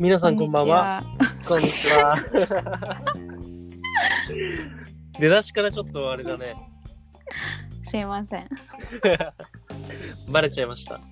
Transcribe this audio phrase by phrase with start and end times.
[0.00, 1.04] 皆さんこんばんは。
[1.46, 2.10] こんにちは。
[5.18, 6.54] 出だしからちょっとあれだね。
[7.86, 8.48] すいません。
[10.32, 11.02] バレちゃいました。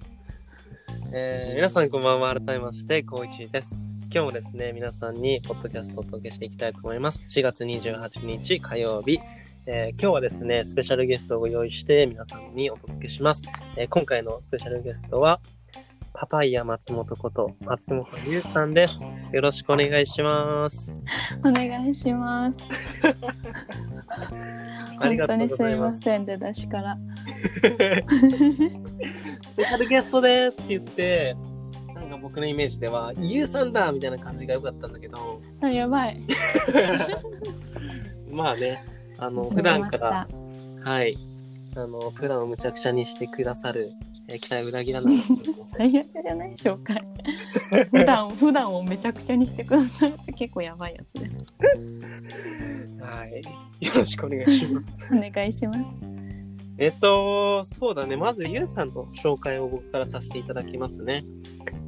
[1.13, 2.35] えー、皆さんこんばんは。
[2.35, 3.91] 改めまして、こういちです。
[4.05, 7.27] 今日もですね、皆さんにポッドキャストをお届けしていきたいと思います。
[7.39, 9.21] 4月28日火曜日。
[9.67, 13.47] えー今日はですね、スペシャルゲストをご用意して皆さんにお届けします。
[13.77, 15.43] えー今回のスペシャルゲストは、
[16.21, 19.01] パパイヤ松本こと松本優さんです。
[19.33, 20.93] よろしくお願いします。
[21.45, 22.65] お願いします。
[24.99, 25.87] ありがと当にすございま。
[25.87, 26.99] いますせん、出だしから。
[29.43, 31.37] スペシャルゲストですって言って、
[31.95, 36.21] なんか僕のイメージでは、ゆうさんだみたいな感じが良かったんだけど、あやばい。
[38.29, 38.85] まあね、
[39.19, 40.27] あの、す普みまし段から
[40.85, 41.17] た。、はい、
[41.77, 43.93] あの、プランをむちゃくちゃにしてくださる、
[44.29, 45.15] えー期待を裏切らない。
[45.57, 46.53] 最悪じゃない？
[46.55, 46.97] 紹介。
[47.91, 51.31] 普段、普段をめちゃくちゃにしてくださるって結構やばいやつで。
[53.03, 53.85] はい。
[53.87, 55.09] よろしくお願いします。
[55.13, 55.81] お願いします。
[56.81, 58.17] えっと、そうだね。
[58.17, 61.25] まず、ゆうさんの紹介を僕からさせていただきますね。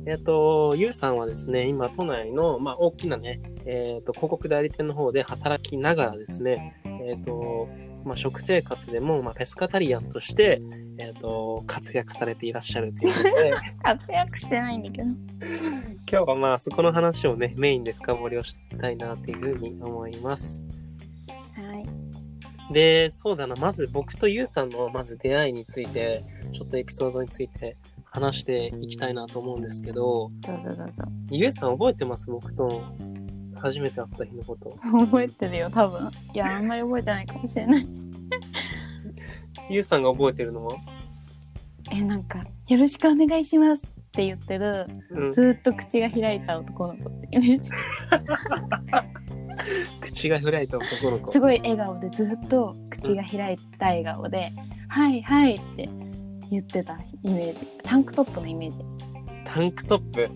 [0.07, 6.75] えっと、ゆうさんはですね、今、都内の、まあ、大きなね、えっと、広告代理店の方で働きながらですね、
[7.07, 7.69] えっと、
[8.05, 10.61] まあ、食生活でも、まあ、ペスカタリアンとして、
[10.99, 15.09] えっと、活躍されていらっしゃるということで、 活躍してないんだけど。
[15.09, 15.17] 今
[16.07, 20.63] 日はまあ、そこの話をね、メインで深掘りをしていきたいなっていうふうに思います。
[21.55, 22.73] はい。
[22.73, 31.03] で、そうだな、まず僕とゆうさんのまず出会いについて、ちょっとエピソードについて話していきたいなと思うんですけど、どうぞどうぞ。
[31.31, 32.29] ゆうさん覚えてます？
[32.31, 32.83] 僕と
[33.61, 34.71] 初めて会った日のこと。
[35.01, 36.11] 覚えてるよ、多分。
[36.35, 37.87] いや、あんまり覚えてないかもしれない。
[39.71, 40.77] ゆうさんが覚えてるのは？
[41.93, 45.33] え、なんか、よろしくお願いしますって言ってる、うん。
[45.33, 47.71] ずーっと口が開いた男の子ってイメージ。
[50.01, 51.31] 口が開いた男の子。
[51.31, 54.53] すごい笑顔でずっと口が開いた笑顔で
[54.89, 55.89] 「はいはい」って
[56.51, 58.81] 言ってたイメージタンクトップのイメージ
[59.45, 60.29] タンクトップ？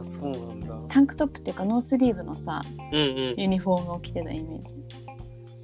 [0.00, 0.78] あ、そうなんだ。
[0.88, 2.62] タンクトップっていうかノースリーブのさ
[2.92, 3.40] うんうん。
[3.40, 4.74] ユニフォームを着てたイメージ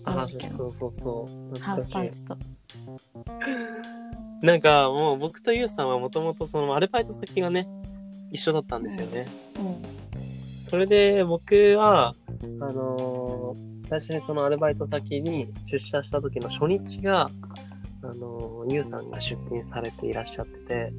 [0.04, 1.58] あ、そうそうそう。
[1.60, 2.36] ハーフパンツと
[4.42, 7.68] なんかもう僕とゆうさんはもともとそのアルバイト先がね、
[8.32, 9.26] 一緒だったんですよね。
[9.58, 9.82] うん
[10.58, 12.14] それで僕は、
[12.60, 17.28] あのー最初にそのアルバイト先に出社した時の初日が、
[18.02, 20.92] あのーゆうさんが出勤されていらっしゃってて、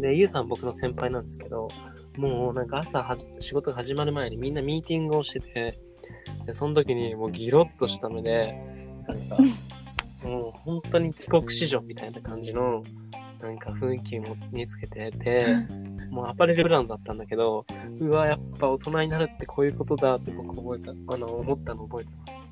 [0.00, 1.68] で、ゆうさん僕の先輩なんですけど、
[2.16, 5.78] もうなんか朝はじ仕事が始まる前にみんなミーティングをしてて、
[6.46, 8.54] で、その時にもうギロッとした目で、
[9.08, 9.36] なんか、
[10.22, 12.82] もう本当に帰国子女みたいな感じの、
[13.40, 15.46] なんか雰囲気も身につけてて、
[16.10, 17.66] もうアパレルブランドだったんだけど、
[17.98, 22.46] うわ、やっぱ大人になるってこういうことだって僕覚えた、あの、思ったの覚えてます。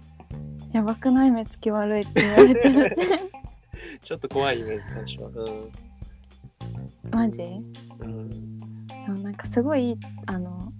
[0.73, 2.97] やばくない目つき悪いって言われてる
[4.03, 5.47] ちょっと怖いイメージ、最初は。
[7.11, 7.43] マジ？
[8.01, 8.22] うん。
[9.13, 10.73] もなんかすごいあの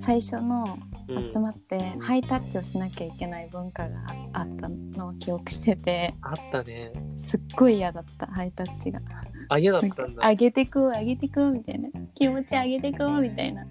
[0.00, 0.64] 最初の
[1.08, 3.98] うん集まってハイタッチをしなきゃいけない文化が
[4.32, 6.92] あったのを記憶しててあったね。
[7.20, 9.00] すっごい嫌だったハイタッチが。
[9.48, 10.28] あ、嫌だったんだ。
[10.28, 13.66] 上げてこう上げてこうみたいな気持ち上げてこうみたいな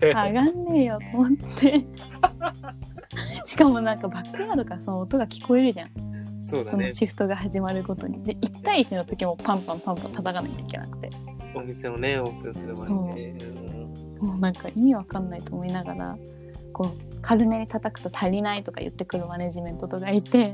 [0.00, 1.84] 上がんねえよと思って
[3.44, 5.90] しかもなんかバックヤードからその音が聞こえるじゃん
[6.40, 6.70] そうだね。
[6.70, 11.10] そのシフトが始まるごとにで1対1の時もパンパンパンパン叩かなきゃいけなくて
[11.54, 13.44] お店をね、オープンする前にね。
[14.20, 16.18] うもうなんか意味わかんないと思いながら
[16.72, 20.52] こう軽めに叩くと足りないとか言ってくるマネジメントとかいて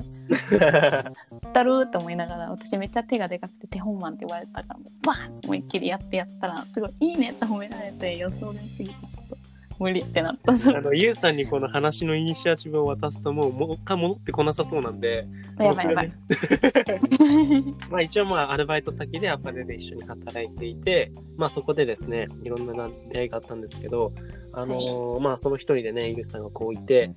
[1.53, 9.44] だろうと思いながら私めっちゃ手がでかくて手本マンって言われたからもうバーンって思いっきりやってやったらすごいいいねって褒められて予想がすぎてちょっと
[9.85, 15.27] 無理ってなったそれあの、ゆうさんにこの話のイニシアチブを渡すともう、もう一回戻ってこなさそうなんで、
[15.59, 16.13] やばいやばい。
[17.91, 24.15] まあ一応まあアルバイト先でアパレルで一緒に働いていて、まあそこでですね、いろんな出会いがあったんですけど、
[24.55, 27.11] あのーまあその一人でね、ゆうさんがこういて、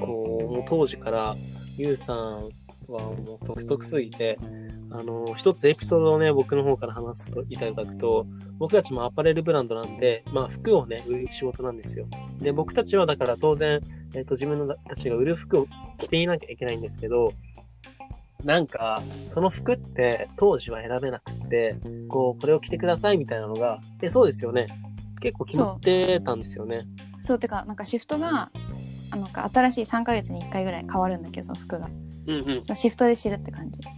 [0.00, 1.36] こう、もう当時から
[1.76, 2.16] ゆうさん
[2.88, 4.38] はもう独特すぎて、
[4.96, 8.26] あのー一つエピソードをね、僕の方から話すといただくと、
[8.58, 12.06] 僕たちもアパレルブランドなんで、まあ服をね、売る仕事なんですよ。
[12.38, 13.80] で、僕たちはだから当然、
[14.14, 15.66] えっ、と、自分たちが売る服を
[15.98, 17.32] 着ていなきゃいけないんですけど、
[18.44, 19.02] なんか、
[19.32, 21.76] その服って当時は選べなくって、
[22.08, 24.66] こう、これを着てくださいみたいなのが、え、そうですよね。
[25.20, 26.86] 結構決まってたんですよね。
[27.22, 28.50] そうてかなんかシフトが
[29.10, 31.88] あのか新しい3ヶ月に1回ぐらい変わるんだけどその服が
[32.26, 32.76] うんうん。
[32.76, 33.90] シフトで知るって感じあ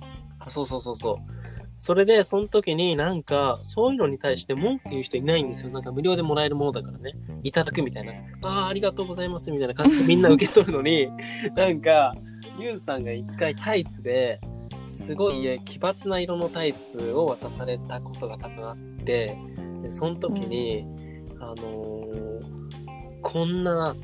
[0.49, 1.17] そうそうそうそう。
[1.79, 5.71] それで、その時になんか、そういうのに対して文句言う人いないんですよ。
[5.71, 7.13] なんか無料でもらえるものだからね。
[7.43, 8.13] いただくみたいな。
[8.43, 11.11] ああ、ありがとうございますみたいな感じでみんな受け取るのに、
[11.55, 12.15] なんか、
[12.59, 14.41] ユウさんが一回タイツで、
[14.85, 19.37] すごいえ奇抜な色のタイツを渡されたことが多分あって、
[19.83, 20.87] でその時に、
[21.41, 22.67] あのー
[23.23, 23.97] こんな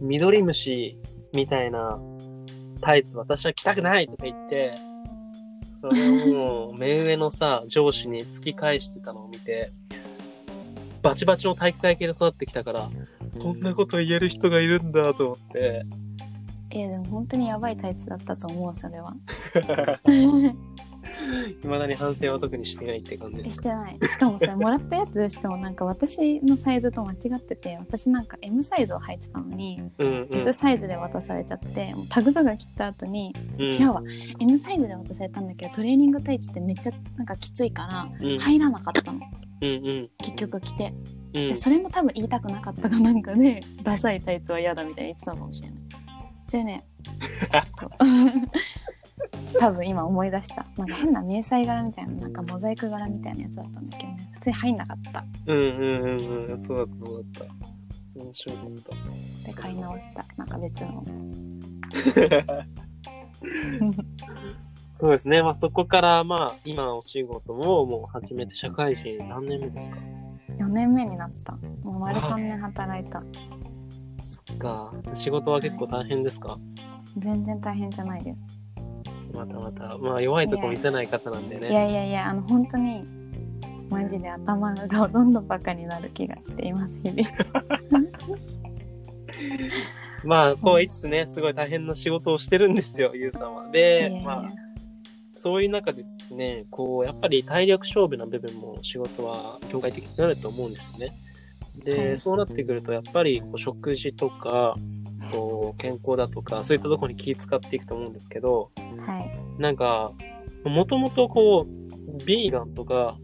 [0.00, 0.96] 緑虫
[1.32, 1.98] みたいな
[2.80, 4.74] タイツ私は着たくないとか言って、
[5.90, 9.72] それをもう目上のさ、上司に突き返してたのを見て、
[11.02, 12.90] バチバチの体育会系で育ってきたから、
[13.40, 15.86] こんなこと言える人がいるんだと思って、
[16.72, 19.14] いやでも本当にやばいタイツだったと思うそれは
[21.62, 23.56] 未だに反省は特にしてないって感じです。
[23.56, 23.60] し。
[23.60, 23.98] てない。
[24.06, 30.36] しかもさもらったやつしかもなんか私のサイズと間違ってて私なんか M サイズを履いてたのにうんうん。
[30.36, 33.72] S サイズで渡されちゃってもうタグとか切った後にうん。
[33.72, 34.02] 違うわ。
[34.38, 38.38] M サイズで渡されたんだけどトレーニングタイツってめっちゃなんかきついからうん。
[38.38, 39.20] 入らなかったの。
[39.60, 40.10] うんうん。
[40.18, 40.92] 結局着て。
[41.34, 41.48] うん。
[41.48, 45.78] でそれも多分言いたくなかったかなんかで、 ダサいタイツは嫌だみたいに言ってたのかもしれない。
[46.44, 48.04] それね ちょっと
[49.60, 55.66] 多分今思い出したなんか変な迷彩柄みたいななんかモザイク柄みたいなやつだったんだけどね普通に入んなかったうんうんう
[56.46, 56.60] んうん。
[56.60, 58.22] そうだった、そうだった。
[58.22, 59.46] 面白かった。
[59.46, 61.04] で買い直したなんか別の
[64.92, 65.42] そうですね。
[65.42, 69.98] まあそこからまあ今お仕事ももう始めて社会人何年目ですか
[70.58, 73.20] ？4年目になったもう丸3年働いた
[74.24, 74.92] そっか。
[75.12, 76.58] 仕事は結構大変ですか？
[77.18, 78.55] 全然大変じゃないです
[79.36, 79.98] またまた。
[79.98, 81.72] まあ弱いとこ見せない方なんでいね。
[81.72, 83.04] やいやいやあの本当に
[83.90, 87.28] マジで頭がどんどんバカになる気がしています日々
[90.24, 93.70] まあこう言いつつね、すごい大変な仕事をしてるんですよ、ゆうさんは。
[93.70, 94.48] で、やまあ
[95.34, 101.12] そういう中でですね、こう、やっぱり体力勝負な部分も仕事は業界的になると思うんですね。
[101.84, 104.76] で、はいそうなってくると、やっぱりこう食事とか、
[105.32, 108.70] こう、健康だとか、そういったところに気使っていくと思うんですけど、
[109.06, 109.60] はい。
[109.60, 110.12] なんか、
[110.64, 113.16] もともとこう、ビーガンとか、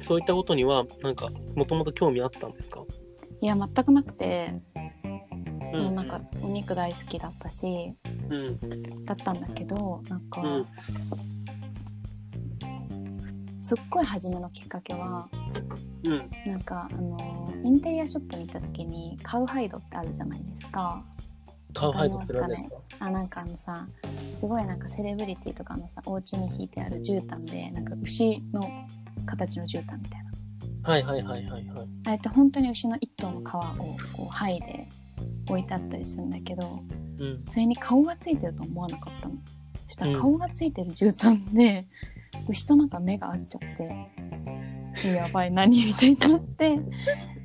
[0.00, 2.84] そういったことには、なんか、もともと興味あったんですか？
[3.40, 4.54] いや全くなくて、
[5.72, 7.92] うもうなんかお肉大好きだったし
[8.28, 9.04] うん。
[9.04, 10.66] だったんだけどなんか、うん。
[13.60, 15.28] すっごい初めのきっかけは
[16.04, 16.30] うん。
[16.50, 21.04] なんかあのインテリアショップに行った時にカウハイドってあるじゃないですか
[21.74, 22.76] カウハイドって何ですか？
[23.00, 23.86] あなんかあのさ
[24.34, 28.68] すごいなんかセレブリティとかのさお家に引いてある絨毯でなんか牛の
[29.26, 30.32] 形の絨毯みたいな
[30.90, 31.88] はいはいはいはいはい。
[32.06, 33.58] あれって本当に牛の一頭の皮を
[34.12, 34.88] こう剥いで
[35.48, 36.80] 置いてあったりするんだけど
[37.20, 37.44] うん。
[37.48, 39.34] それに顔がついてると思わなかったの
[39.86, 41.86] そしたうんら顔がついてる絨毯で、
[42.48, 44.10] 牛となんか目が合っちゃって
[45.08, 46.78] やばい何みたいになって。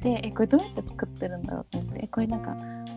[0.03, 1.99] でえこれどうやって作ってるんだろうと思って。
[2.03, 2.55] えこれなんか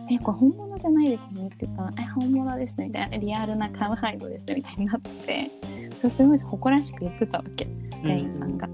[0.09, 3.17] えこれ本物じゃないですねって言ったらえ本物ですみたいな。
[3.17, 5.51] リアルなカウハイドですみたいになって。
[5.95, 7.65] それすごい誇らしく言ってたわけ。
[8.03, 8.67] 店員さんが。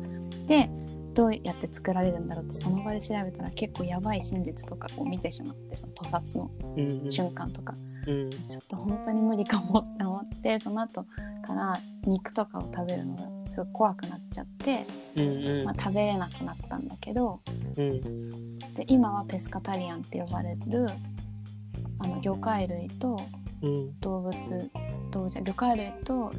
[0.47, 0.69] で
[1.13, 7.11] どうやって作られるんだろうってその場で調べたら結構やばい真実とかを見てしまってその屠殺のうんうん。
[7.11, 7.73] 瞬間とか。
[8.05, 8.29] うん。
[8.29, 11.03] ちょっと本当に無理かもって思ってその後
[11.45, 14.85] から肉とかを食べるのがすごい怖くなっちゃって、
[15.15, 17.39] うんうんまあ、食べれなくなったんだけど
[17.77, 18.59] うん。
[18.59, 20.87] で今はペスカタリアンって呼ばれる
[21.99, 23.19] あの魚介類と
[23.61, 23.99] うん。
[23.99, 24.33] 動物
[25.11, 26.31] 動物じゃ魚介類と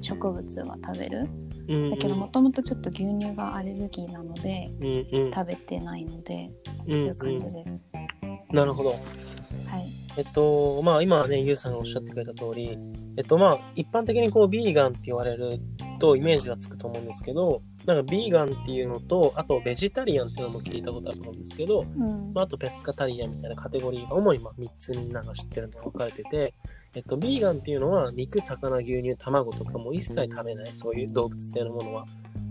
[0.00, 1.28] 植物は食べる
[1.68, 1.90] うん。
[1.90, 5.32] だけどもともとちょっと牛乳がアレルギーなのでうんうん。
[5.32, 6.50] 食べてないので
[6.86, 7.84] うんそういう感じです、
[8.52, 8.90] なるほど。
[8.90, 12.78] はいえっと、まあ今ね、ゆうさんがおっしゃってくれた通り、
[13.18, 15.60] えっとまあ一般的にこうビーガンって言われる
[15.98, 26.54] とイメージがつくと思うんですけど、なんかビーガンっていうのと、あとベジタリアンっていうのも聞いたことあると思うんですけど、うんまあ、あとペスカタリアンみたいなカテゴリーが主にまあ3つみんなが知ってるのが分かれてて、
[26.94, 32.06] えっと、ビーガンっていうのは肉、魚、牛乳、卵とかも一切食べない、そういう動物性のものは。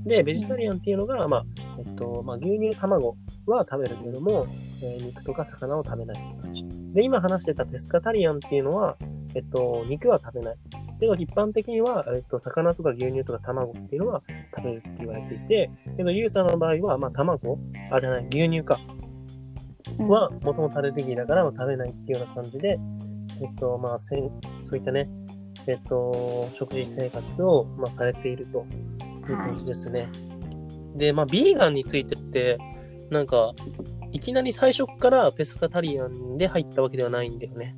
[0.06, 1.46] で、ベジタリアンっていうのが、まあ、
[1.80, 4.46] えっと、まあ、牛乳、卵は食べるけれども、
[4.84, 6.64] えー肉とか魚を食べないって感じ。
[6.94, 8.98] で、今話してたペスカタリアンっていうのは、
[9.34, 10.56] えっと、肉は食べない。
[11.00, 14.22] けど、一般的には、えっと、魚とか牛乳とか卵っていうのは
[14.56, 17.60] 食べるって言われていて、けど、ユウさんの場合は、まあ、卵
[17.92, 18.80] あ、じゃない、牛乳か。
[18.90, 19.06] うん
[19.98, 22.78] は、もともとアレルギーだから食べないっていうような感じで、
[23.42, 25.10] えっと、まあ、せんそういったね、
[25.68, 28.66] えっと、食事生活を、まあ、されていると
[29.30, 30.10] いう感じですね。
[30.96, 32.58] で、まあ、ビーガンについてって、
[33.10, 33.54] なんか、
[34.12, 37.76] いきなり最初からペスカタリアンで入ったわけではないんだよね。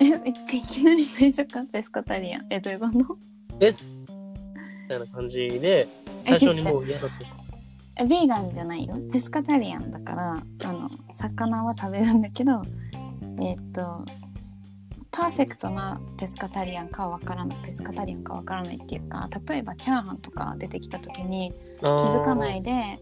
[0.00, 0.32] えい
[0.62, 2.38] きなり最初からペスカタリア。
[2.38, 3.18] ンえどういうこと
[3.60, 3.72] え、
[4.88, 5.88] たいな感じで、
[6.24, 7.16] 最初にもう嫌だった。
[8.02, 8.96] えヴィーガンじゃないよ。
[9.12, 10.32] ペスカタリアンだから
[10.64, 12.62] あの魚は食べるんだけど
[13.38, 14.04] えーっと
[15.10, 22.98] パーフェクトなペスカタリアンかわからないペスカタリアンかわからないっていうか例えばチャーハンとか出てきた時に気気づかないで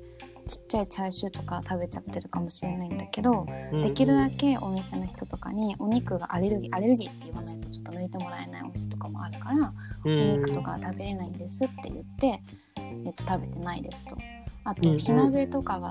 [0.51, 9.73] ちっちゃいチャーシューとか食べちゃってるかもしれないんだけど、できるだけお店の人とかにお肉がアレルギーアレルギーって言わないとちょっと抜いてもらえないお店とかもあるから、
[10.05, 12.43] お肉とか食べれないんですって言って、
[12.77, 14.17] えっと、食べてないですと。
[14.65, 14.95] あうんうん。
[14.97, 15.91] と火鍋とかが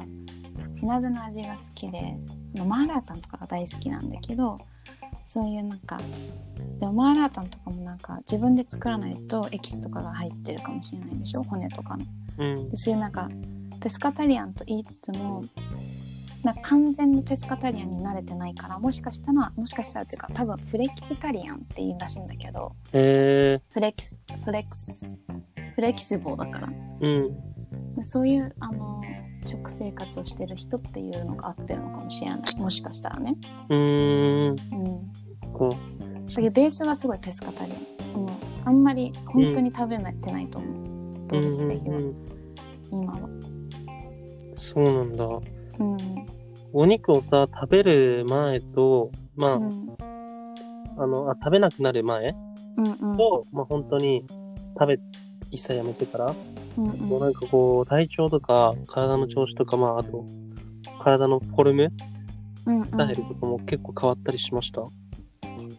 [0.75, 2.17] 火鍋の味が好きで
[2.57, 4.57] まあマーラータンとかが大好きなんだけど
[5.25, 6.01] そういうなんか
[6.79, 11.43] でもマーラータンとかもなんか自分で作らないとエキスとかが入ってるかもしれないでしょ？
[11.43, 12.05] 骨とかの。
[12.39, 12.69] うん。
[12.69, 13.29] でそういうなんか
[13.79, 15.43] ペスカタリアンと言いつつも
[16.43, 25.19] な完全にペスカタリアンに慣れてないからもしかしたらもしかしたらっていうか多分フレキシタリアンって言うらしいんだけどへえフレキスフレキス
[25.79, 26.67] フレキシボーだから。
[26.67, 27.95] うん。
[27.95, 29.01] でそういうあの
[29.45, 32.55] 食生活をしてる人っていうのが合ってるのかもしれない。
[32.57, 33.37] もしかしたらね。
[33.69, 34.49] うーん。
[34.49, 35.53] うん。
[35.53, 35.69] こ
[36.27, 38.29] だけどベースはすごいペスカタリアン、うん、
[38.65, 42.07] あんまり本当に食べないってないと思う、う動物的は、うんうん。
[42.07, 42.39] うん
[42.91, 43.28] 今は
[44.69, 45.25] そうなんだ。
[45.25, 45.97] うん。
[46.73, 49.97] お肉をさ食べる前とまあ、うん。
[50.97, 52.35] あのあ食べなくなる前
[52.77, 53.17] うんうん。
[53.17, 54.25] と、まあ本当に
[54.79, 54.99] 食べ
[55.49, 56.35] 一切やめてから、
[56.77, 60.23] うんもうなんかこう体調とか体の調子とかまああと
[61.01, 61.91] 体のフォルム
[62.67, 62.85] うんうん。
[62.85, 64.83] スタイルとかも結構変わったりしました、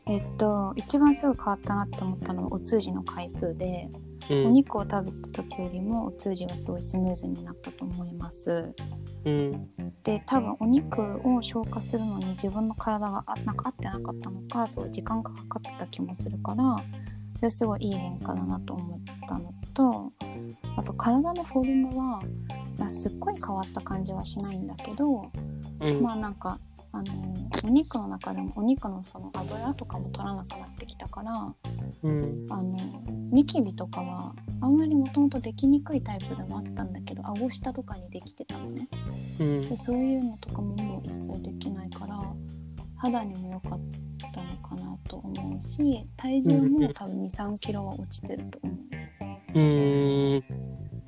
[0.07, 8.73] えっと一番すぐ変わったなって思ったのはお通じの回数で、うんお肉を食べてた時よりもお通じはすごいスムーズになったと思います。
[9.25, 9.69] うん。
[10.05, 16.77] で多分お肉を消化するのに自分の体があなんか合ってなかったのかすごい時間がかかってた気もするから
[17.37, 20.13] それすごいいい変化だなと思ったのと
[20.77, 22.23] あと体のフォルムは、
[22.79, 25.31] まあ、すっごい変わった感じはしないんだけど
[25.81, 26.03] うん。
[26.03, 26.59] まあなんか
[26.93, 31.55] あのお肉の中でもお肉のその油とかも取らなくなってきたから
[32.03, 32.47] うん。
[32.51, 32.77] あの
[33.31, 38.89] ニキビとかはあんまりもともとできにくいタイプでもあったんだけど顎下とかにできてたのね。
[39.39, 39.69] うん。
[39.69, 42.19] でそういうのとかももう一切できないから
[42.97, 43.81] 肌にも良かっ
[44.33, 49.59] たのかなと思うし体重も多分2 3キロは落ちてると思う。
[49.59, 50.45] ーん。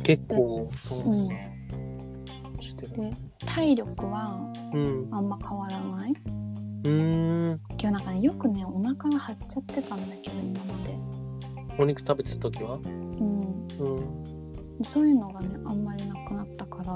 [0.03, 1.29] 結構そうう、うん、
[2.63, 2.97] してる。
[2.97, 3.13] で
[3.45, 5.09] 体力はうん。
[5.11, 6.13] あんま変わらない。
[6.13, 7.61] うーん。
[7.77, 10.97] けどなんかねよくねお腹が張っちゃってたんだけど今まで。
[11.79, 12.75] お肉食べてた時は？
[12.85, 13.69] うん。
[13.79, 14.01] う
[14.81, 14.85] ん。
[14.85, 16.93] そういうのがねあんまりなくなったから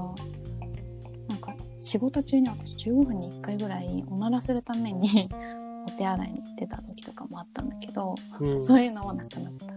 [1.28, 5.28] なんか仕事中に私15分に1回ぐらいおならするために
[5.86, 8.64] お手洗いに行ってた時とかもあったんだけどうん。
[8.66, 9.66] そういうのもなくなった。
[9.66, 9.68] へ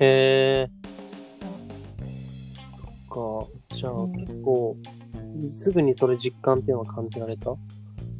[0.00, 0.70] え
[2.64, 2.86] そっ
[3.44, 3.74] か。
[3.74, 4.12] じゃあうん。
[4.12, 4.76] 結構
[5.48, 7.50] すぐにそれ実感っていうのは感じられた？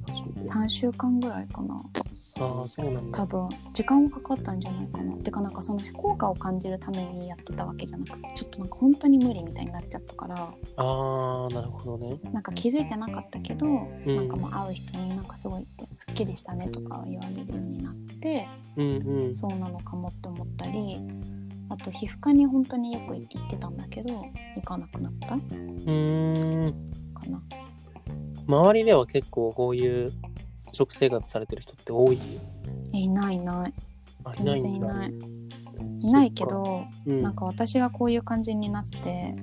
[0.06, 1.80] 初めて3週間ぐらいかな。
[2.40, 3.18] ああそうなんだ。
[3.18, 5.12] 多分時間もかかったんじゃないかな。
[5.16, 10.36] てかなんかその効果を感じるためにやってたわけじゃなくてちょっとなんか本当に無理みたいになっちゃったから。
[10.36, 12.20] ああなるほどね。
[12.32, 19.36] なんか気づいてなかったけど、んなんかもう会う人になんかすごいすっきりしたねとか言われるようになってうんうん。
[19.36, 21.00] そうなのかもって思ったり
[21.70, 24.24] あと皮膚科に本当によく行ってたんだけど
[24.56, 26.90] 行かなくなったうーん。
[27.14, 27.42] かな。
[28.46, 30.10] 周りでは結構こういう
[30.72, 32.18] 食生活されてる人って多い？
[32.94, 33.74] えいないいない。
[34.24, 35.12] あ全然いない。
[36.00, 37.22] いないけどうん。
[37.22, 39.34] なんか私がこういう感じになって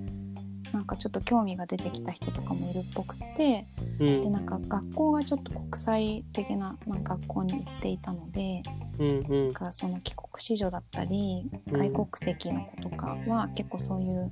[0.76, 3.66] なんかちょっと興味が出てきた人とかもいるっぽくて
[3.98, 4.22] うん。
[4.22, 8.62] でなんか学校がちょっと国際的ななんか学校に行っていたので
[9.00, 9.48] うんうん。
[9.48, 14.32] なんかその帰国子女だったりうん外国籍の子とかは結構そういう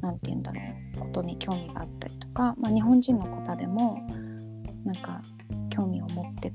[0.00, 0.60] なんて言うんだろ
[0.96, 4.04] うことに興味があったりとか、まあ、日本人の方でも
[4.84, 5.22] なんか
[5.70, 6.52] 興味を持って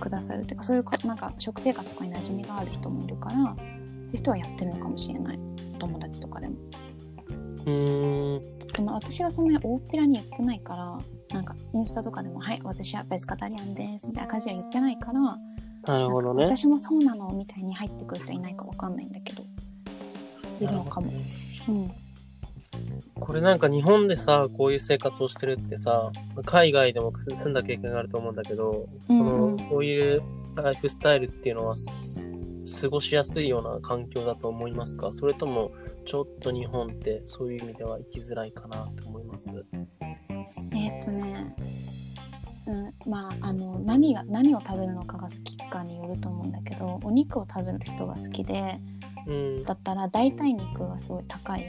[0.00, 5.38] くださるというかそういうかなんか食生活とかに馴染みがある人もいるからそういう人はやってるのかもしれない。
[5.76, 6.56] お友達とかでも。
[7.66, 10.98] うーんでも私がそんなに大っぴらに言ってないから
[11.34, 16.44] なんかインスタとかでも「はい私はベスカタリアンです」みたいな感じは言ってないからなるほどね。
[16.44, 19.44] 私もそうなのみたいに入ってくる人いないかわかんないんだけど
[20.60, 21.10] いるのかも。
[21.68, 21.90] うん。
[23.18, 26.10] これなんか日本でさこういう生活をしてるってさ
[26.44, 29.58] 海外でも住んだ経験があると思うんだけど、そうんのうん。
[29.68, 30.22] こういう
[30.56, 32.28] ライフスタイルっていうのはす
[32.82, 35.12] 過ごしやすいような環境だと思いますか？
[35.12, 35.70] それとも
[36.06, 39.52] ちょっと日本ってそういう意味では生きづらいかなと思います。
[39.52, 41.56] えーっとね、
[42.66, 48.78] うん、まああの何が何を食べるのかが好きかによると思うんだけどお肉を食べる人が好きで
[49.26, 49.64] うん。
[49.64, 51.64] だったら代替肉がすごい高い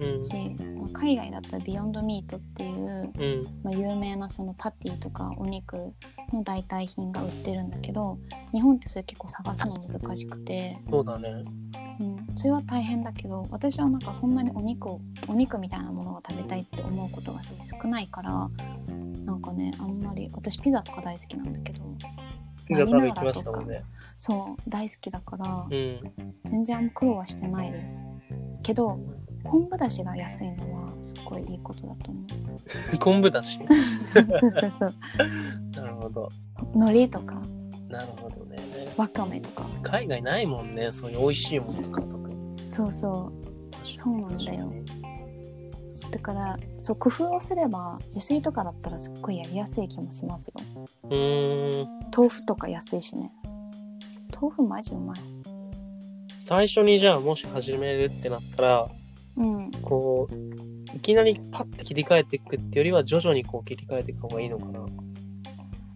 [0.00, 0.26] うん。
[0.26, 0.34] し、
[0.78, 3.46] まあ海外だったらビヨンドミートっていう、うん。
[3.62, 5.76] まあ、有名なそのパティとかお肉
[6.32, 8.18] の代替品が売ってるんだけど
[8.52, 11.28] 日本ってそれ結構探すの難しくて、そうだね。
[11.28, 11.71] うん、
[12.36, 18.50] それは大変だけど私はなんかそんなにお肉をお肉みたいなものが食べたいって思うことがすごい少ないから
[19.24, 21.84] なんかねあんまり私ピザとか大好きなんだけど
[22.66, 23.84] ピザ食べ行きましたもんね。
[24.18, 26.12] そう大好きだからうん。
[26.44, 28.02] 全然あんま苦労はしてないです。
[28.62, 28.98] けど
[29.44, 32.20] 昆布だしが安いのはすっごいいいことだと思
[32.94, 32.98] う。
[32.98, 33.58] 昆布だし？
[34.14, 34.94] そうそうそう。
[35.74, 36.28] なるほど。
[36.74, 37.34] 海苔とか。
[37.88, 38.58] なるほどね。
[38.96, 39.66] わかめとか。
[39.82, 42.21] 海外ないもんねそういう美味しいものとか特に
[42.72, 43.86] そうそう。
[43.86, 44.72] そうなんだよ。
[46.10, 50.54] だからそう工夫をすれば自炊とかだったらすっごいやりやすい気もしますよ。
[51.04, 51.84] うー。
[51.84, 53.30] ん豆腐とか安いしね。
[54.40, 55.20] 豆腐マジうまい。
[56.34, 58.88] 最初にじゃあもし始めるってなったら
[59.36, 59.70] うん。
[59.82, 64.86] こういきなりパッて切り替えていくってよりは徐々にこう切り替えていく方がいいのかな。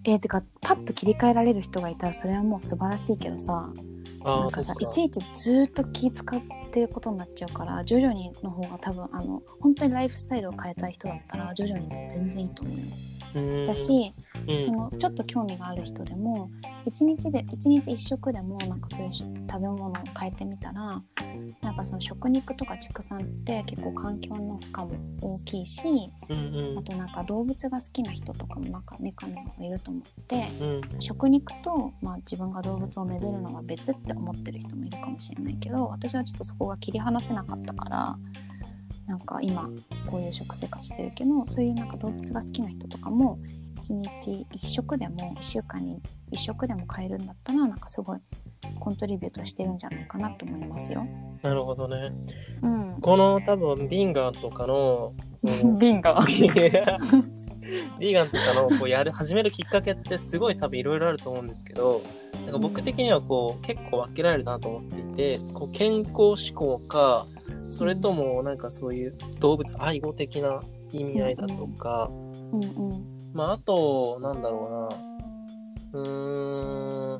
[0.05, 3.73] えーてかパッと切り替えられる人がいたらそれはもう素晴らしいけどさ。
[4.29, 6.41] あなんかさいちいちずーっと気使っ
[6.77, 12.83] てることになっちゃうから徐々にの方が多分あの本当にライフスタイルを変えたい人だったら徐々に全然いいと思うよ。
[13.67, 14.13] だし、
[14.49, 14.61] うん。
[14.61, 16.51] そのちょっと興味がある人でも
[16.87, 21.03] 一日で一日一食でもなんかそういう食べ物を変えてみたら
[21.61, 24.91] なんかその食肉とか畜産って結構環境の負荷も
[25.21, 25.83] 大きいし
[26.29, 31.03] うんあとなんか動物が好きな人とかもなんか中にもいると思ってうんうん。
[31.03, 38.17] 食肉と、まあ、自分が動物をめでるのは別って思ってる人もいるかもしれないけど私はちょっとそこが切り離せなかったから
[39.07, 39.69] なんか今
[40.11, 43.39] こういう食生活してるけどそういうなんか動物が好きな人とかも
[43.77, 46.01] 1日1食でも1週間に
[46.33, 48.19] 1食でも変えるんだったらなんかすごい
[48.81, 51.07] コントリビュートしてるんじゃないかなと思いますよ。
[51.43, 52.13] なるほどね。
[52.63, 55.13] うん、この多分ビンガンとかの
[55.79, 56.21] ビンガ
[57.99, 62.01] ビーガンとかのこうやる始めるきっかけってすごい多分いろいろあると思うんですけど
[62.45, 67.27] なんか僕的にはこう結構分けられるなと思っていてこう健康志向か
[67.71, 70.61] それともなんかそういう動物愛護的な
[70.93, 72.11] 意味合いだとか、
[72.53, 74.89] うんうんまああとなんだろ
[75.93, 76.01] うな。
[76.01, 77.19] うーん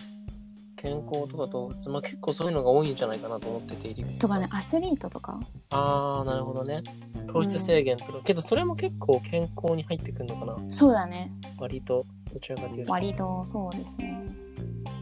[0.77, 5.41] 健康とか動物、まあ、結構そういうのが多いんじゃないかなと思ってて入り口とかねアスリートとか。
[5.71, 6.83] ああなるほどね。
[7.27, 10.71] 糖質制限とか、けどそれも結構健康に入ってくるのかな。
[10.71, 11.33] そうだね。
[11.59, 12.93] 割とどちらかというと。
[12.93, 14.23] 割とそうですね。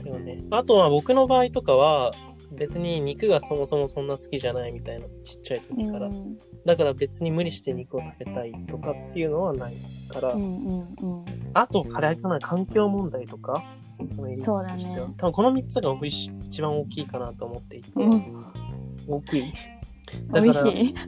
[0.04, 2.12] だよねあとは僕の場合とかは
[2.56, 6.38] 別に肉がそもそもそんな好きじゃないみたいなちっちゃい時から、うん。
[6.64, 9.74] だから別に無理して肉を食べたいとかっていうのはない
[10.08, 10.34] から、
[11.54, 12.38] あとあれかな。
[12.40, 13.62] 環境問題とか？
[14.06, 15.08] その入り口としては。
[15.08, 15.14] ね。
[15.16, 18.44] 多分この3つが僕一一番大きいかなと思っていて、うん。
[19.06, 19.52] 大きい
[20.30, 20.94] だからい。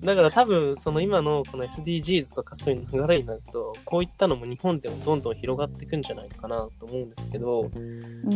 [0.00, 7.70] だから多分その今のこの SDGs とかそういう流れになるとこういったのも日本でもどんどん広がっていくんじゃないかなと思うんですけど、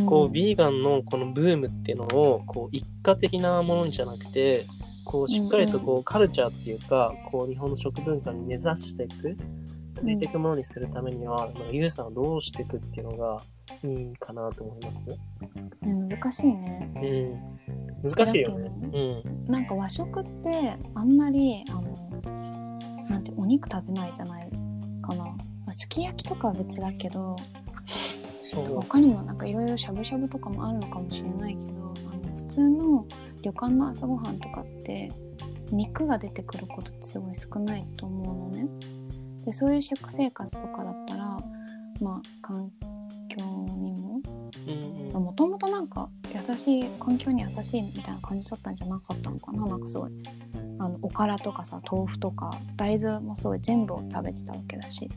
[0.07, 4.65] こうビーガンのこのブームっていうのをこう一過的なものじゃなくて
[5.05, 9.37] こうしっかりとこうカルチャーっていうかこう日本の食文化に根ざしていく
[9.93, 13.41] 続いていくものにするためには、まあユウさんはどうしていくっていうのが
[13.83, 15.07] いいかなと思います？
[15.83, 16.91] うん難しいね。
[18.03, 18.69] うん、難しいよね。
[18.69, 21.81] だうん、なんか和食ってあんまりあの
[23.09, 24.49] なんてお肉食べないじゃない
[25.01, 25.25] かな。
[25.25, 25.35] ま
[25.67, 27.35] あすき焼きとかは別だけど。
[28.53, 33.05] 他にもなんかいろいろしゃぶしゃぶとかもあるのかもしれないけどあの普通の
[33.43, 35.09] 旅館の朝ごはんとかって
[35.71, 38.67] 肉が出てくることってすごい少ないと思うのね。
[39.45, 41.23] でそういう食生活とかだったら
[42.01, 42.71] まあ環
[43.29, 43.43] 境
[43.77, 44.21] にも
[45.19, 49.65] もともとなんか優しい環境に優しいみたいな感じだったんじゃなかったのかな。
[49.65, 50.11] なんかすごい
[50.79, 55.09] あのおからとかさ豆腐とか大豆もすごい全部を食べてたわけだし。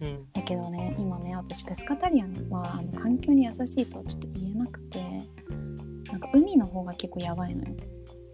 [0.00, 0.26] うん。
[0.32, 5.00] だけどね今ね私ペスカタリアンはあの環境に優しいとはちょっと言えなくて
[6.10, 7.76] なんか海の方が結構やばいのよ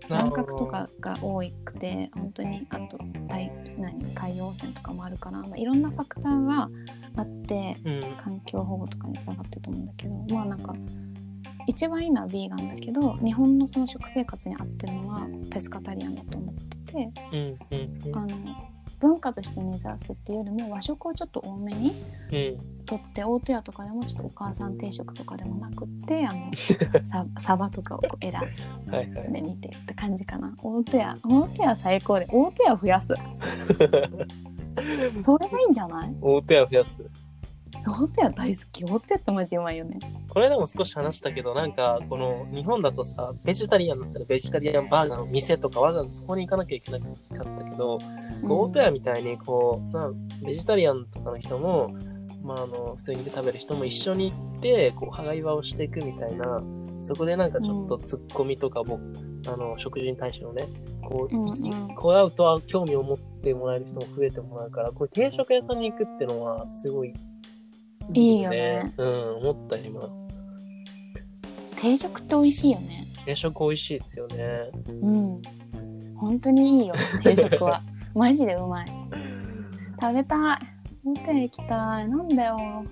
[0.09, 6.69] 乱獲とかが多くて本当にあと大何海洋汚染とかもあるから、まあ、いろんなファクターが
[7.17, 8.01] あってうん。
[8.23, 10.75] 環境保護とかにつながってると思うんだけどまあなんか
[11.67, 18.17] 一番いいのはビーガンだけど日本のその食生活に合ってるのはペスカタリアンだと思っててうんうんうん。
[18.17, 18.29] あの
[19.01, 26.51] 文化として根ざすっていうよりも和食をちょっと多めにうんとって大戸屋とかでもちょっとお母さん定食とかでもなくってあの
[27.05, 30.55] ササバとかをこう選んでみてって感じかな。
[30.63, 33.09] 大戸屋大戸屋最高で大戸屋増やす。
[35.25, 36.15] それがいいんじゃない？
[36.21, 36.99] 大手を増やす？
[37.87, 38.85] 大戸屋大好き。
[38.85, 39.99] 大戸屋ってマジうまいよね。
[40.29, 48.01] これでも少し話したけど、なんか、この日本だとさ、ベジタリアンだったらベジタリアンバーガーの店とかわざわざそこに行かなきゃいけなかったけど、こ
[48.43, 50.11] う大戸屋みたいに、こう、まあ、
[50.45, 51.91] ベジタリアンとかの人も、
[52.47, 56.63] まあ、あの、普通に食べる人も一緒に行って、こう、歯がいわをしていくみたいな、
[57.01, 59.01] そこでなんかちょっと突っ込みとかも、
[59.49, 60.69] あの、食事に対してのね、
[61.03, 67.13] こう、うんうんいこう会うと興味を持ってもらえる人も増えてもらうから、こう定食屋さんに行くってのは、すごい、
[68.15, 68.93] いいよね。
[68.97, 70.01] うん、思った今。
[71.77, 73.07] 定食って美味しいよね。
[73.27, 74.71] 定食美味しいですよね。
[75.03, 75.43] うん。
[76.15, 77.83] 本当にいいよ、定食は。
[78.15, 78.87] マジでうまい。
[80.01, 80.76] 食べたい。
[81.07, 82.09] ホテル行きたい。
[82.09, 82.85] なんだよ。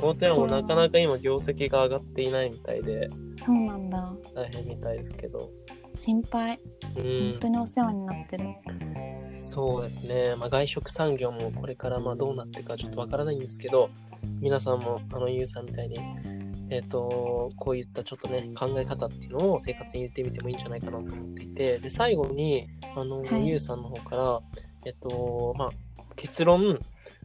[0.00, 3.08] 大戸屋もなかなか今業績が上がっていないみたいで、
[3.42, 4.14] そうなんだ。
[4.32, 5.50] 大変みたいですけど。
[5.96, 6.54] 心配。
[6.54, 7.48] う本ん当。
[7.48, 8.44] にお世話になってる。
[9.34, 10.36] そうですね。
[10.36, 13.90] まあ、外食産業もこれからまあどうなっていくかちょっとわからないんですけど、
[14.40, 15.98] 皆さんもあのゆうさんみたいに、
[16.70, 24.40] えっ、と、こういったちょっとね、考え方っていうのを生活に入れてみてもいいんじゃないかなと思っていて、で、最後に、あの、はいゆうさんの方から、
[24.84, 25.70] えっ、と、まあ、
[26.14, 26.78] 結論、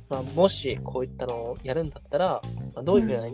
[0.10, 2.42] まあ、もしこういったのをやるんだったら、
[2.76, 3.28] まあ、どういうふうな、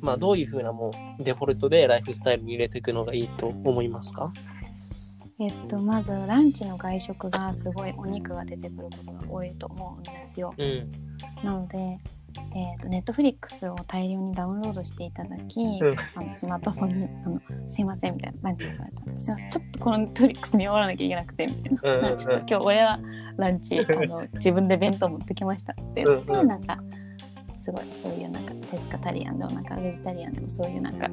[0.00, 4.30] まあ、どういうふうなもうデフォルトでライフスタイルに入れていくのがいいと思いますか？
[5.40, 10.54] えっと、まずランチの外食がすごいお肉が出てくることが多いと思うんですよ。
[10.56, 10.90] うん。
[11.42, 11.98] なので、
[12.56, 15.96] えっと、ネットフリックスを大量にダウンロードしていただき、うん。
[16.14, 21.80] あのスマートフォンにあの「すいません」みたいな「ランチされたすいませんちょっとこのネットフリックス見終わらなきゃいけなくて」みたいな。
[21.82, 23.00] うんうんうん「ちょっと今日俺は
[23.36, 26.40] ランチ あの自分で弁当持ってきました」って言って、うん。
[26.40, 26.78] うんなんか
[27.60, 31.08] すごいそういうなんかペスカタリアンでもなんかベジタリアンでもそういうなんか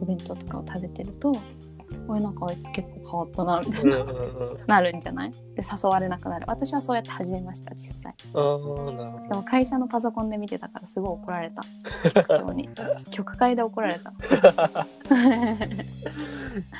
[0.00, 1.34] お弁当とかを食べてると
[2.08, 3.96] 「俺なんかあいつ結構変わったな」みたいな。
[3.98, 4.20] うんうんう
[4.54, 4.58] ん。
[4.66, 5.30] なるんじゃない？
[5.32, 9.28] で誘われなくなる私はそうやって始めました実際ああ、なるほどし。
[9.28, 11.62] かも会社のパソコンで見てたからすごい怒られた
[12.22, 12.68] 局長に
[13.10, 14.12] 局会で怒られた、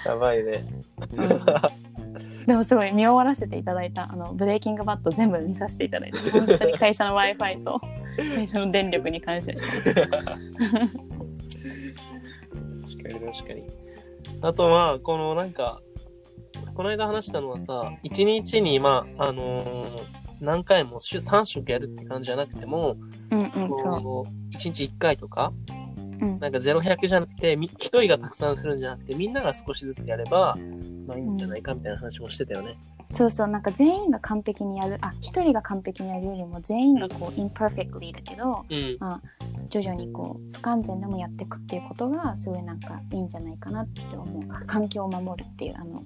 [0.06, 0.64] やばいね。
[2.46, 7.80] でもすごい見終わらせていただいたあのブレイキングバット全部見させていただいて本当に会社の w i f i と
[8.36, 10.20] 会社の電力に感謝して確か
[13.08, 13.64] に確かに。
[14.42, 15.80] あとは、このなんか、
[16.74, 22.96] この間話したのはさ、1日に、まあ、あのー何回も週3食やるって感じじゃなくても、
[23.30, 24.54] うんうんそうこう。
[24.54, 25.52] 1日1回とか、
[26.20, 26.38] うん。
[26.38, 30.54] なんか0100じゃなくて、み1人がたくさんするんじゃなくて、みんなが少しずつやれば、
[31.06, 32.76] まあいいんじゃないかみたいな話もしてたよね。
[33.08, 38.98] そうそうなんか全員が完璧にやるあ一人が完璧にやるよりも全員がこう imperfectly だけどうん。
[39.68, 46.02] 徐々にこう不完全でもやっていくっていうことがすごいなんかいいんじゃないかなって思う環境を守るっていうあの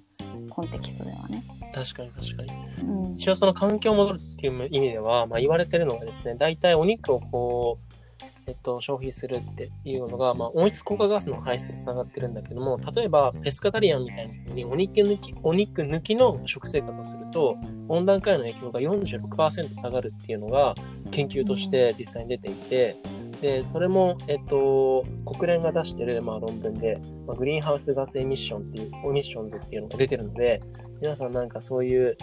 [0.49, 1.45] コンテキストではね。
[1.75, 2.53] 確かに確かに。
[2.83, 8.00] うん一応その環境を戻るっていう意味では、まあ、言われてるのがですね、大体お肉をこう、
[8.47, 17.57] えっと、消費するっていうのが、まあ、温室効果ガスの排出につながってるんだけども、例えば、ペスカタリアンみたいにお肉抜き、お肉抜きの食生活をすると、
[17.89, 20.75] 温暖化への影響が46%下がるっていうのが
[21.11, 22.97] 研究として実際に出ていて、
[23.41, 30.61] で、それも、えっと、国連が出してる、まあ、論文で、まあ、グリーンハウスガスエミッションっていう、エミッションズっていうのが出てるので、
[31.01, 32.17] 皆さんなんかそういう、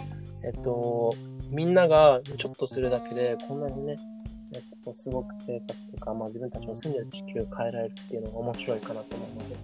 [0.44, 1.12] えっと、
[1.50, 3.96] みんながちょっとするだけで、こんなにね、
[4.92, 9.56] と、すごく生活とか、まあ自分たちの住んでる地球を変えられるっていうのが面白いかなと思うので、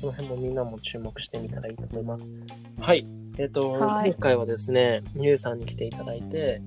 [0.00, 2.32] その辺もみんなも注目してみたらいいと思います。
[2.80, 3.06] はい。
[3.38, 6.60] えっと、はい今回はですね、ゆうさんに来ていただいて、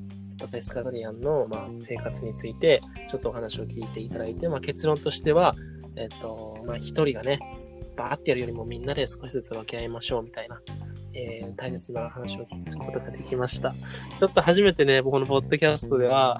[0.51, 5.55] ペスカトリアンの、まあ、生活について、ちょっとお話を聞いていただいて、まあ、結論としては、
[5.95, 7.39] えっと、まあ、一人がね、
[7.95, 10.61] バーってやるよりもみんなで少しずつ分け合いましょうみたいな、
[11.15, 13.73] えー大切な話を聞くことができました。
[14.19, 16.39] ちょっと初めてね、僕のポッドキャストでは、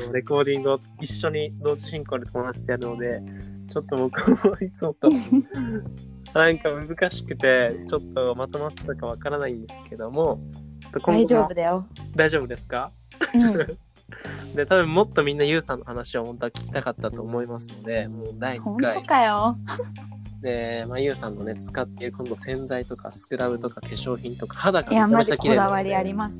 [0.00, 3.20] えっとレコーディングを一緒に同時進行で友達とやるので、
[3.68, 5.08] ちょっと僕もいつもと、
[6.34, 10.38] なんか難しくて、ちょっとまとまってたかわからないんですけども
[11.04, 11.86] 大丈夫だよ。
[12.14, 12.92] 大丈夫ですか？
[13.34, 13.78] うん、
[14.54, 19.56] で、多分もっとみんなユウさんの話を本当は聞きたかったと思いますので、もう第1本当回かよ。
[20.40, 26.38] で、まあ、ユウさんのね、使っている今度洗剤とかスクラブとか化粧品とか肌がめちゃめちゃ綺麗なのでこだわりあります。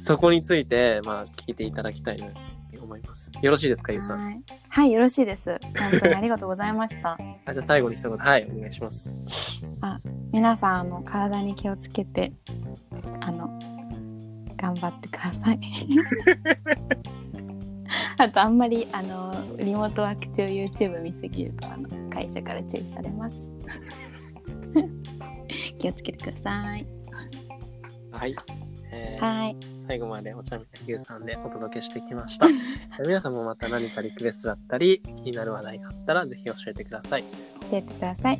[0.00, 2.32] そこについて、まあ、聞いていただきたいなと
[2.82, 3.30] 思います。
[3.40, 4.18] よろしいですか、ユウさん？
[4.18, 5.58] はい、はい、よろしいです。
[5.78, 7.16] 本当にありがとうございました。
[7.46, 9.10] あじゃあ最後に一言、はい、お願いします。
[10.32, 12.32] 皆さん、あの、体に気をつけて、
[13.20, 13.58] あの、
[14.64, 15.60] 頑張ってください。
[18.16, 23.50] あと、あんまり、あの、リモートワーク中 YouTube 見すぎると、あの、会社から注意されます。
[25.78, 26.86] 気をつけてください。
[28.10, 28.34] はい。
[28.90, 29.56] えーはい。
[29.86, 32.46] 最後までお茶みたいユウさんでお届けしてきました。
[33.04, 37.24] 皆さんもまた何かリクエストだったり、気になる話題があったら、ぜひ教えてください。
[37.68, 38.38] 教えてください。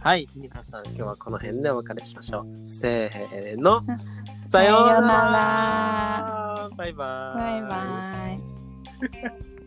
[0.00, 2.70] はい、皆さん今日はこの辺でお別れしましょう。
[2.70, 3.82] せーの。
[4.30, 6.70] ささようなら。
[6.76, 7.38] バイバイ。
[7.38, 8.30] バイバ
[9.48, 9.57] イ。